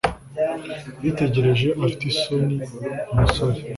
[1.03, 2.55] Yitegereje afite isoni
[3.13, 3.59] umusore.